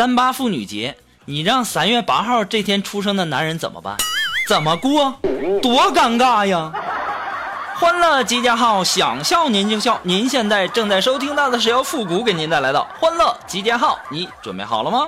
[0.00, 0.96] 三八妇女节，
[1.26, 3.98] 你让三月八号这天出生的男人怎么办？
[4.48, 5.14] 怎么过？
[5.60, 6.72] 多尴尬呀！
[7.76, 10.00] 欢乐集结号，想笑您就笑。
[10.02, 15.06] 您现在正在收听到的是由复古给您带来的欢乐集结号，你准备好了吗？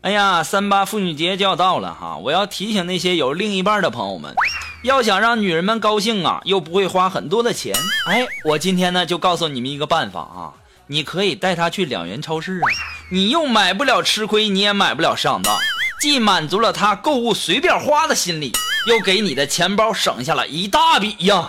[0.00, 2.16] 哎呀，三八妇女节就要到了哈！
[2.16, 4.34] 我要提醒那些有另一半的朋友们，
[4.82, 7.72] 要想让女人们高兴啊，又不会花很多的钱，
[8.08, 10.52] 哎，我今天呢就告诉你们一个办法啊，
[10.88, 12.66] 你可以带她去两元超市啊，
[13.08, 15.56] 你又买不了吃亏，你也买不了上当，
[16.00, 18.50] 既满足了她购物随便花的心理，
[18.88, 21.48] 又给你的钱包省下了一大笔呀！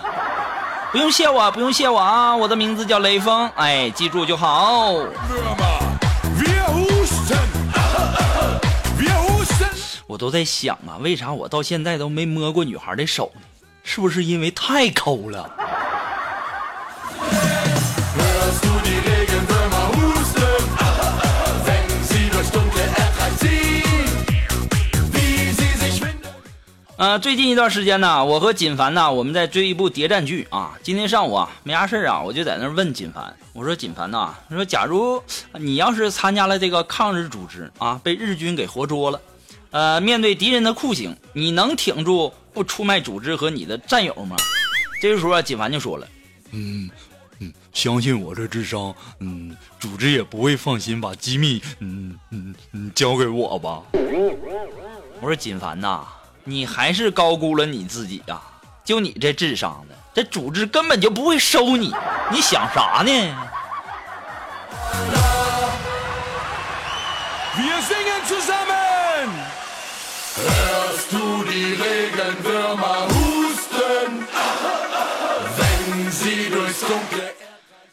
[0.92, 4.94] 不用谢我，不用谢我啊，我的名字叫雷锋，哎，记住就好。
[10.06, 13.40] 我都在想啊，为啥我到现在都没摸过女孩的手呢？
[13.82, 15.50] 是不是因为太抠了？
[26.96, 30.78] 呃，最近一段时间呢，我和锦凡呢，我们在追一部谍战剧啊。
[30.82, 35.20] 今天上午啊，没啥事啊，我就在那问锦凡，我说锦凡呐，说假如
[35.54, 39.20] 你要是参加了这个抗日组织啊，被日军给活捉了。
[39.74, 44.36] 呃，面对敌人的酷刑，你能挺住不出卖组织和你的战友吗？
[45.02, 46.06] 这个时候啊，锦凡就说了
[46.54, 46.88] ：“嗯
[47.40, 53.82] 嗯，相信我这智商，嗯，组织也不会放心把机密，嗯嗯嗯，交给我吧。”
[55.20, 56.06] 我说：“锦凡呐，
[56.44, 58.40] 你还是高估了你自己呀！
[58.84, 61.92] 就你这智商的，这组织根本就不会收你，
[62.30, 63.10] 你想啥呢？”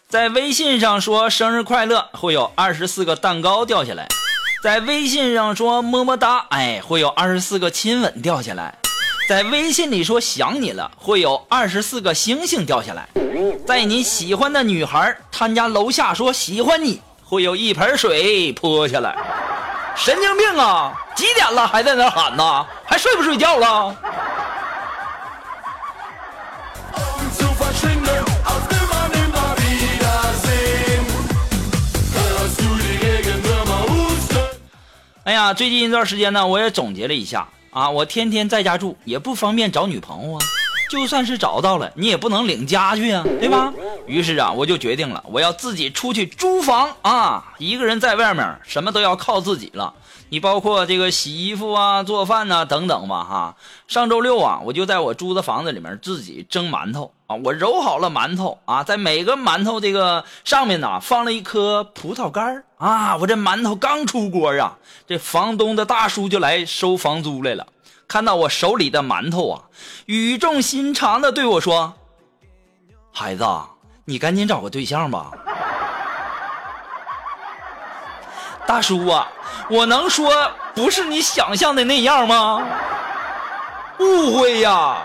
[0.09, 4.06] 在微信上说生日快乐，会有二十四个蛋糕掉下来；
[4.63, 8.74] 在微信上说么么哒，哎，会有二十四个亲吻掉下来；
[9.30, 13.03] 在微信里说想你了，会有二十四个星星掉下来；
[13.66, 19.16] 在你喜欢的女孩他家楼下说喜欢你，会有一盆水泼下来。
[19.96, 20.94] 神经病啊！
[21.16, 22.66] 几点了还在那喊呢？
[22.85, 23.96] 还睡不睡觉了？
[35.24, 40.40] 哎呀，最近一段时间呢，我也总结了一下啊，我天天在家住，也不方便找女朋友啊。
[41.00, 43.74] 就算是找到了，你也不能领家去啊，对吧？
[44.07, 49.94] 于是啊，我就决定了，我要自己出去租房啊，一个人在外面，什么都要靠自己了。
[50.28, 53.56] 你包括这个洗衣服啊、做饭呐等等吧，哈。
[53.88, 67.66] 上周六啊，我就在我租的房子里面自己蒸馒头啊，我揉好了馒头啊，在每个馒头这个上面呢放了一颗葡萄干啊，我这馒头刚出锅啊，这房东的大叔就来收房租来了。
[68.12, 69.62] 看到我手里的馒头啊，
[70.06, 71.94] 语重心长的对我说
[73.10, 73.46] ：“孩子，
[74.04, 75.32] 你赶紧找个对象吧。
[78.68, 79.30] ”大叔啊，
[79.70, 80.30] 我能说
[80.76, 82.62] 不是你想象的那样吗？
[84.00, 84.98] 误会呀。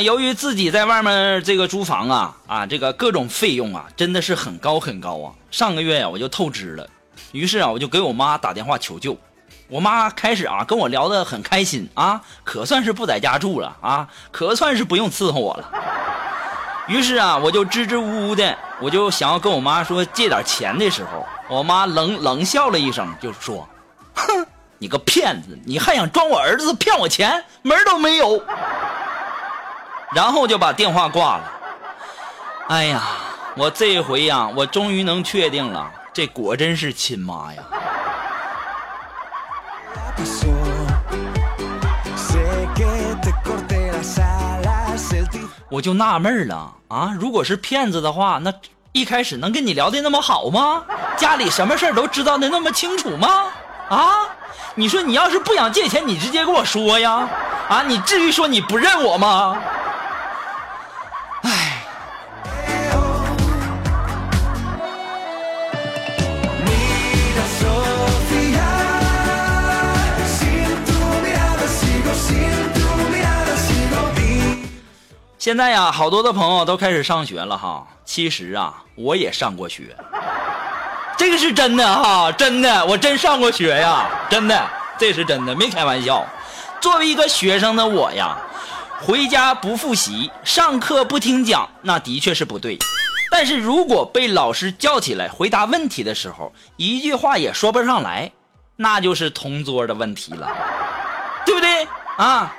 [0.00, 5.32] 由于自己在外面这个租房啊啊，这个各种费用啊，真的是很高很高啊。
[5.50, 6.88] 上个月呀，我就透支了，
[7.32, 9.16] 于是啊，我就给我妈打电话求救。
[9.68, 15.70] 我妈开始啊跟我聊得很开心啊，可算是不在家住了啊，可算是不用伺候我了。
[16.86, 23.68] 于是啊，我就支支吾吾的，我就想要跟我妈说借点钱的时候，我妈冷冷笑了一声，就说
[24.16, 24.46] ：“哼，
[24.78, 28.42] 你个骗子，你还想装我儿子骗我钱，门都没有。”
[30.14, 31.52] 然后就把电话挂了。
[32.68, 33.02] 哎呀，
[33.56, 37.62] 我这回呀，我终于能确定了，这果真是亲妈呀！
[45.70, 47.12] 我就纳闷了啊！
[47.20, 48.52] 如果是骗子的话，那
[48.92, 50.82] 一开始能跟你聊的那么好吗？
[51.16, 53.44] 家里什么事儿都知道的那么清楚吗？
[53.90, 54.10] 啊！
[54.74, 57.28] 你说你要是不想借钱，你直接跟我说呀！
[57.68, 59.58] 啊，你至于说你不认我吗？
[75.48, 77.86] 现在呀，好多的朋友都开始上学了哈。
[78.04, 79.96] 其实啊，我也上过学，
[81.16, 84.62] 这个是真的哈，真的，我真上过学呀，真的，
[84.98, 86.22] 这是真的，没开玩笑。
[86.82, 88.36] 作为一个学生的我呀，
[89.00, 92.76] 回家不复习，上课不听讲，那的确是不对。
[93.30, 98.30] 但是如果被老师叫起来回答问题的时候，一句话也说不上来，
[98.76, 100.46] 那就是同桌的问题了，
[101.46, 102.54] 对不对啊？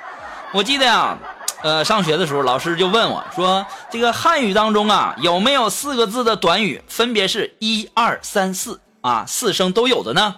[0.50, 1.16] 我记得呀。
[1.62, 10.36] 呃，上学的时候，老师就问我说：“这个汉语当中啊，有没有四个字的短语，分别是一二三四啊，四声都有的呢？”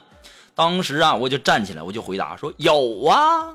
[0.56, 3.46] 当时啊，我就站起来，我就回答说：“有啊，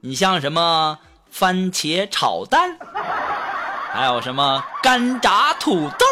[0.00, 0.98] 你像什么
[1.30, 2.76] 番茄炒蛋，
[3.92, 6.04] 还有什么干炸土豆，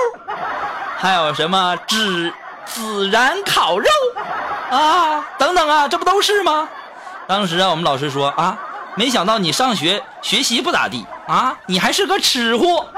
[0.97, 2.33] 还有什么孜
[2.69, 3.88] 孜然烤肉
[4.71, 6.69] 啊，等等啊，这不都是吗？”
[7.27, 8.56] 当时啊，我们老师说啊。
[8.97, 12.89] 没想到你上学学习不咋地啊，你还是个吃货。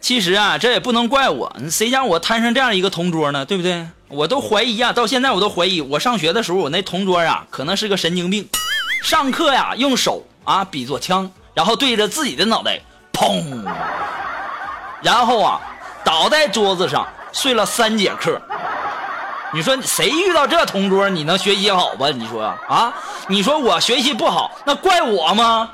[0.00, 3.46] 其实啊，这也不能怪我，谁让我摊上这样一个同桌呢？
[3.46, 3.86] 对不对？
[4.08, 8.46] 我都怀疑啊，到现在我都怀疑，我上学的时候我那同桌啊，可能是个神经病，
[9.02, 13.64] 上课呀用手啊比作枪，然后对着自己的脑袋砰。
[15.02, 15.60] 然后啊，
[16.04, 18.40] 倒在桌子上睡了三节课。
[19.52, 22.08] 你说谁遇到这同桌，你能学习好吧？
[22.08, 22.94] 你说啊？
[23.26, 25.70] 你说我学习不好，那怪我吗？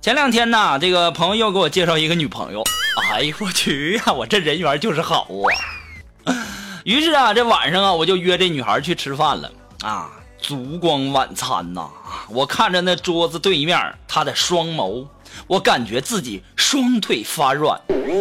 [0.00, 2.62] 前两天呢，这个朋友又给我介绍一个女朋友。
[3.10, 5.73] 哎呦我去呀，我这人缘就是好啊。
[6.86, 9.50] 于是啊，这晚上啊，我就约这女孩去吃饭了
[9.82, 10.10] 啊。
[10.40, 11.88] 烛光晚餐呐，
[12.28, 15.06] 我看着那桌子对面她的双眸，
[15.46, 17.80] 我感觉自己双腿发软，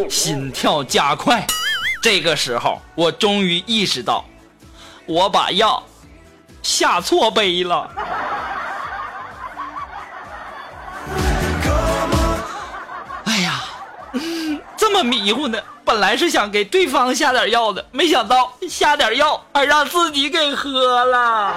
[0.10, 1.46] 心跳加快。
[2.02, 4.24] 这个时候，我终于意识到，
[5.06, 5.84] 我把药
[6.62, 7.92] 下错杯了。
[13.26, 13.62] 哎呀，
[14.78, 15.60] 这么迷糊呢。
[15.94, 21.54] 本来是想给对方下点药的，没想到下点药还让自己给喝了。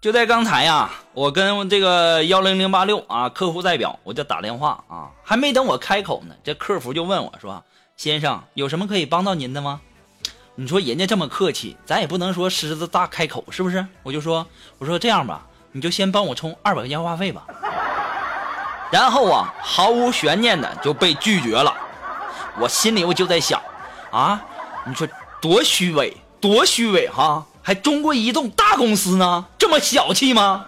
[0.00, 7.62] 就在刚才呀，我跟这个幺零零八六啊客户代表，我就打电话啊，还没等我开口呢，这客服就问我说
[7.96, 9.80] ：“先生，有什么可以帮到您的吗？”
[10.58, 13.86] 你说人家这么客气，咱也不能说狮子大开口，是不是？
[14.02, 14.46] 我就说，
[14.78, 17.44] 我说这样吧，你就先帮我充二百块钱话费吧。
[18.90, 21.74] 然后啊，毫无悬念的就被拒绝了。
[22.58, 23.60] 我心里我就在想，
[24.10, 24.42] 啊，
[24.86, 25.06] 你说
[25.42, 27.44] 多虚伪，多虚伪哈！
[27.62, 30.64] 还中国移动大公司呢，这么小气吗？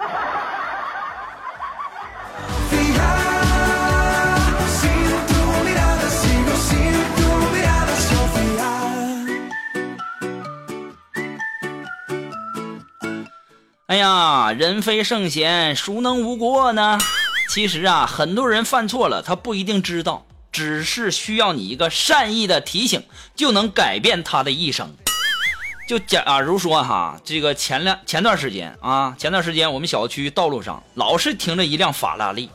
[14.52, 16.98] 人非圣贤，孰能无过呢？
[17.48, 23.02] 其实啊，很多人犯错了，他不一定知道，只是需要你一个善意的提醒，
[23.34, 24.94] 就能改变他的一生。
[25.88, 32.50] 就假如说哈，这个前两前段时间啊，前段时间我们小区道路上老是停着一辆法拉利，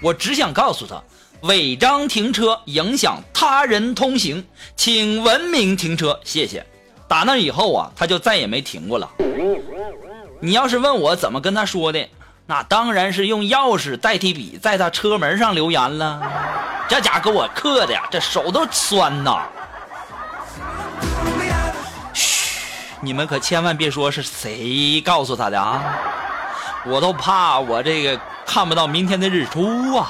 [0.00, 1.02] 我只想告诉他，
[1.40, 6.64] 违章停车影响他人通行，请文明停车，谢谢。
[7.08, 9.10] 打那以后啊，他就再也没停过了。
[10.40, 12.08] 你要是问我怎么跟他说的，
[12.46, 16.20] 那当然是用钥匙代替笔，在他车门上留言了。
[16.88, 19.42] 这家给我刻的呀，这手都酸呐。
[22.12, 22.60] 嘘，
[23.00, 25.82] 你们可千万别说是谁告诉他的啊，
[26.84, 30.06] 我都怕我这个看不到明天的日出啊。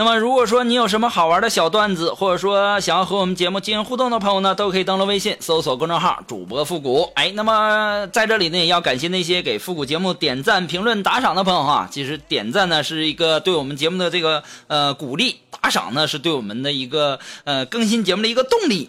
[0.00, 7.12] 那么，如果说你有什么好玩的小段子，或者说想要和我们节目进行互动的朋友呢，都可以登录微信搜索公众号“主播复古”。
[7.16, 11.86] 哎，那么在这里呢，也要感谢那些给复古节目点赞、评论、打赏的朋友哈。
[11.92, 18.88] 其实点赞呢是一个对我们节目的这个呃鼓励，打赏呢是对我们的一个呃更新节目的一个动力。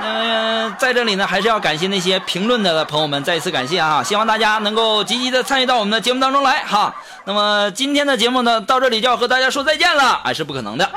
[0.00, 4.02] 呃，在这里呢，还是要感谢那些评论的朋友们，再一次感谢啊！
[4.02, 6.96] 希望大家能够积极的参与到我们的节目当中来哈。
[7.24, 10.90] 那么今天的节目呢，到这里就要和大家说再见了，哎，是不可能的。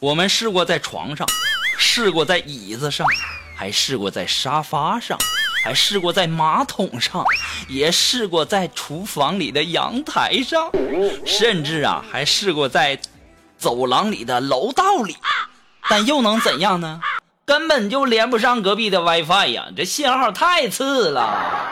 [0.00, 1.26] 我们试过在床上，
[1.78, 3.06] 试过在椅子上。
[3.56, 5.16] 还试过在沙发上，
[5.64, 7.24] 还试过在马桶上，
[7.68, 10.68] 也试过在厨房里的阳台上，
[11.24, 12.98] 甚至啊，还试过在
[13.56, 15.16] 走廊里的楼道里。
[15.88, 17.00] 但又能怎样呢？
[17.46, 21.70] 根本就连不上隔壁的 WiFi 呀，这信号太次了。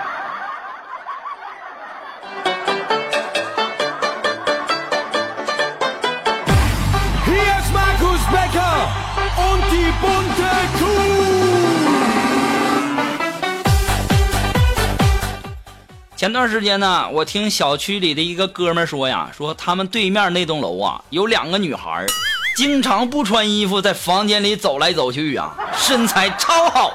[16.15, 22.07] 前段时间呢，我听小区里的一个哥们说呀，说他们对面那栋楼啊，有两个女孩，
[22.55, 26.93] 经常不穿衣服在房间里走来走去啊，身材超好，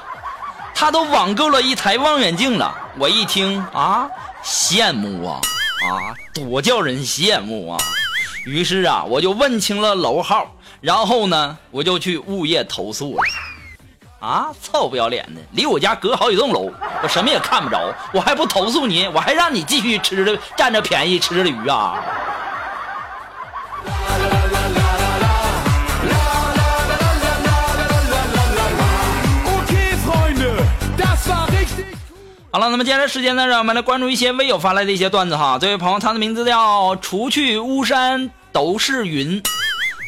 [0.73, 2.73] 他都网购了一台望远镜了。
[2.99, 4.07] 我一听啊，
[4.43, 5.41] 羡慕啊
[5.89, 7.77] 啊，多叫人羡慕啊！
[8.45, 13.23] 于是啊，我就问清了楼号，然后呢，我就去物业投诉了。
[14.19, 15.41] 啊，臭不要脸的！
[15.51, 16.71] 离我家隔好几栋楼，
[17.03, 22.03] 我什么也看不着，我还不投诉你，我还让你继续吃着占着便宜吃着鱼啊！
[32.57, 35.59] 好了，那么接下来时间呢，让我们来关注一些微友发来的一些段子哈。
[35.61, 39.39] 这位朋友，他的名字叫“除去巫山都是云”，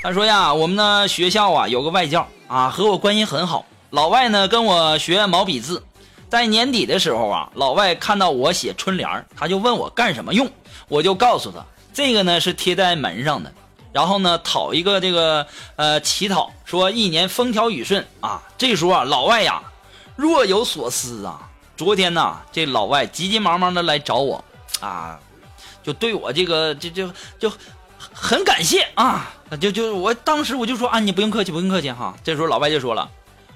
[0.02, 3.68] 他说呀，我们的学校啊有个外教啊，和我关系很好。
[3.92, 5.84] 老外呢跟我学毛笔字，
[6.28, 10.50] 在年底的时候啊，老外看到我写春联他就问我干什么用，
[10.88, 11.64] 我就告诉他，
[11.94, 13.54] 这个呢是贴在门上的，
[13.94, 18.42] 然后呢讨一个这个呃乞讨，说一年风调雨顺啊。
[18.58, 19.62] 这时候啊，老外呀
[20.16, 21.48] 若有所思啊，
[21.80, 24.44] 昨天呢这老外急急忙忙的来找我
[24.82, 25.18] 啊，
[25.82, 27.10] 就对我这个就就
[27.40, 27.50] 就
[28.12, 29.32] 很感谢啊，
[29.62, 32.14] 就就我当时我就说啊，你不用客气，不用客气哈。
[32.22, 33.10] 这时候老外就说了。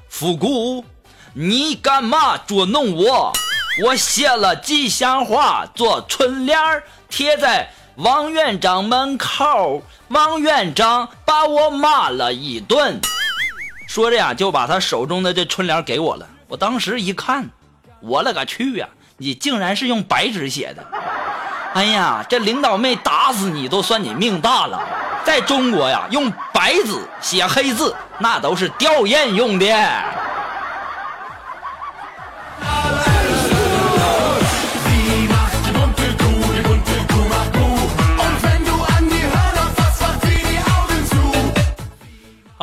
[0.08, 0.86] 复古，
[1.34, 3.34] 你干嘛捉弄我？
[3.84, 9.84] 我写了吉祥话做春联儿贴在王院长门口。
[10.08, 13.02] 王院长把我骂了一顿。
[13.86, 16.26] 说着呀，就把他手中的这春联给我了。
[16.48, 17.50] 我当时一看，
[18.04, 18.88] 我勒个去呀！
[19.18, 20.84] 你竟然是用白纸写的！
[21.74, 24.82] 哎呀，这领导没打死你都算你命大了。
[25.24, 29.66] 在中国呀，用白纸写黑字，那都是吊唁用的。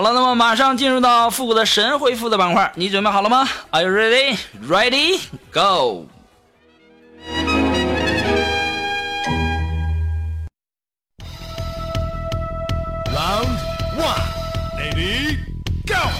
[0.00, 4.38] 好了，那么马上进入到复古的神回复的板块，你准备好了吗？Are you ready?
[4.66, 5.20] Ready?
[5.52, 6.06] Go!
[15.86, 16.19] Go！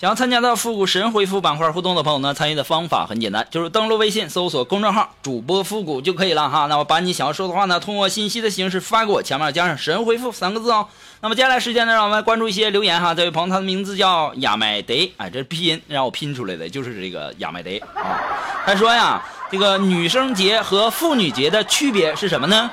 [0.00, 6.66] 想要参加到复古神回复板块互动的朋友呢，参与的方法很简单，就是登录微信搜索公众号“主播复古”就可以了哈。
[6.66, 10.86] 那我把你想要说的话呢，通过信息的形式发给我，前面加上“神回复”三个字哦。
[11.20, 13.12] 那么接下来时间呢，让我们关注一些留言哈。
[13.12, 18.22] 这位朋友他的名字叫亚麦德，哎，这是拼音让我拼出来的，就是这个亚麦德啊。
[18.64, 22.70] 他说呀，这个女生节和妇女节的区别是什么呢？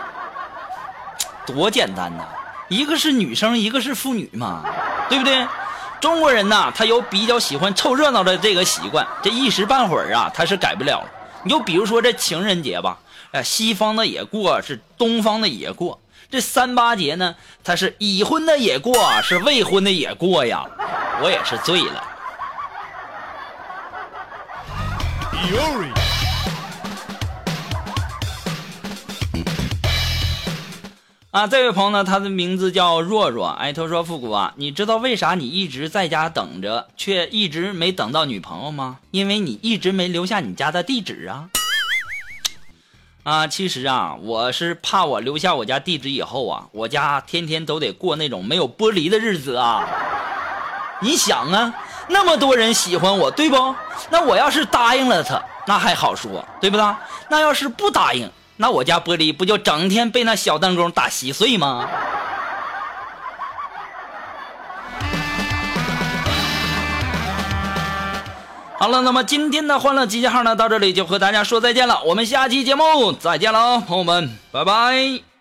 [1.47, 2.23] 多简单呐！
[2.69, 4.63] 一个是女生，一个是妇女嘛，
[5.09, 5.43] 对不对？
[6.05, 11.03] 中国人呐，他有比较喜欢凑热闹的这个习惯，这一时半会儿啊，他是改不了。
[11.41, 12.99] 你就比如说这情人节吧，
[13.31, 15.99] 哎，西方的也过，是东方的也过。
[16.29, 17.33] 这三八节呢，
[17.63, 18.93] 他是已婚的也过，
[19.23, 20.63] 是未婚的也过呀。
[21.23, 22.03] 我也是醉了。
[31.35, 33.49] 啊，这位朋友呢，他的名字叫若若。
[33.49, 38.99] 哎，他说：“复古啊，你知道为啥你一直在家等着，却一直没等到女朋友吗？
[39.11, 41.49] 因为你一直没留下你家的地址啊。”
[43.23, 49.85] 啊，其实啊，我是怕我留下我家地址以后啊，我家天天都得过那种没有玻璃的日子啊。
[51.01, 51.73] 你想啊，
[52.07, 53.75] 那么多人喜欢我，对不？
[54.09, 56.95] 那我要是答应了他，那还好说，对不对？
[57.27, 61.89] 那要是不答应，那我家玻璃不就整天被那小弹弓打稀碎吗？
[68.77, 72.03] 好了，那么今天的欢乐集结号呢，到这里就和大家说再见了。
[72.03, 75.34] 我们下期节目再见喽，朋友们，拜拜。